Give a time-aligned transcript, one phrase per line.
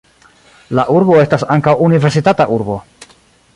[0.79, 2.81] La urbo estas ankaŭ universitata urbo.